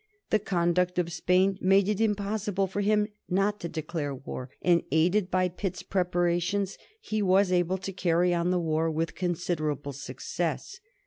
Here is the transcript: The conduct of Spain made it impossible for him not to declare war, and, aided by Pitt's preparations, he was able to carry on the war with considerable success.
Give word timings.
The 0.31 0.39
conduct 0.39 0.97
of 0.97 1.11
Spain 1.13 1.59
made 1.61 1.87
it 1.87 2.01
impossible 2.01 2.65
for 2.65 2.81
him 2.81 3.07
not 3.29 3.59
to 3.59 3.69
declare 3.69 4.15
war, 4.15 4.49
and, 4.59 4.81
aided 4.91 5.29
by 5.29 5.47
Pitt's 5.47 5.83
preparations, 5.83 6.79
he 6.99 7.21
was 7.21 7.51
able 7.51 7.77
to 7.77 7.93
carry 7.93 8.33
on 8.33 8.49
the 8.49 8.57
war 8.59 8.89
with 8.89 9.13
considerable 9.13 9.93
success. 9.93 10.79